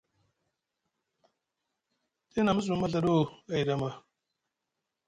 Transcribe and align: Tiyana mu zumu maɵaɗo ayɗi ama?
Tiyana 2.29 2.51
mu 2.55 2.61
zumu 2.63 2.79
maɵaɗo 2.81 3.15
ayɗi 3.53 3.71
ama? 3.75 3.89